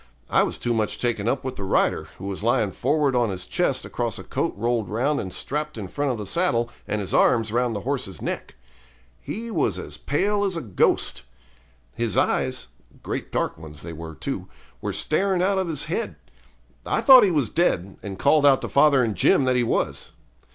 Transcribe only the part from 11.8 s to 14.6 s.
His eyes great dark ones they were, too